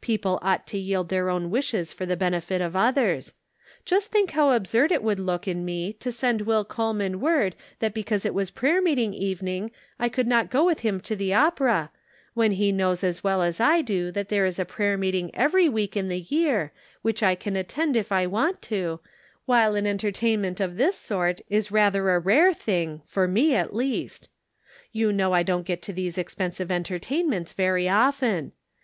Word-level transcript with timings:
Peo 0.00 0.16
ple 0.16 0.38
ought 0.42 0.64
to 0.68 0.78
yield 0.78 1.08
their 1.08 1.28
own 1.28 1.50
wishes 1.50 1.92
for 1.92 2.06
the 2.06 2.14
216 2.14 2.56
The 2.56 2.70
Pocket 2.70 2.70
Measure. 2.72 2.72
benefit 2.76 2.78
of 2.78 2.86
others. 3.10 3.34
Just 3.84 4.12
think 4.12 4.30
how 4.30 4.52
absurd 4.52 4.92
it 4.92 5.02
would 5.02 5.18
look 5.18 5.48
in 5.48 5.64
me 5.64 5.92
to 5.94 6.12
send 6.12 6.42
Will 6.42 6.64
Coleman 6.64 7.18
word 7.18 7.56
that 7.80 7.92
because 7.92 8.24
it 8.24 8.32
was 8.32 8.52
prayer 8.52 8.80
meeting 8.80 9.12
evening 9.12 9.72
I 9.98 10.08
could 10.08 10.28
not 10.28 10.52
go 10.52 10.64
with 10.64 10.82
him 10.82 11.00
to 11.00 11.16
the 11.16 11.34
opera, 11.34 11.90
when 12.32 12.52
he 12.52 12.70
knows 12.70 13.02
as 13.02 13.24
well 13.24 13.42
as 13.42 13.58
I 13.58 13.82
do 13.82 14.12
that 14.12 14.28
there 14.28 14.46
is 14.46 14.60
prayer 14.68 14.96
meeting 14.96 15.32
every 15.34 15.68
week 15.68 15.96
in 15.96 16.06
the 16.06 16.20
year, 16.20 16.70
which 17.02 17.20
I 17.24 17.34
can 17.34 17.56
attend 17.56 17.96
if 17.96 18.12
I 18.12 18.24
want 18.24 18.62
to, 18.62 19.00
while 19.46 19.74
an 19.74 19.88
entertainment 19.88 20.60
of 20.60 20.76
this 20.76 20.94
sort 20.96 21.40
is 21.48 21.72
rather 21.72 22.08
a 22.10 22.20
rare 22.20 22.54
thing 22.54 23.02
for 23.04 23.26
me, 23.26 23.56
at 23.56 23.74
least. 23.74 24.30
You 24.92 25.12
know 25.12 25.32
I 25.32 25.42
don't 25.42 25.66
get 25.66 25.82
to 25.82 25.92
these 25.92 26.18
expensive 26.18 26.70
enter 26.70 27.00
tainments 27.00 27.52
very 27.52 27.88
often. 27.88 28.52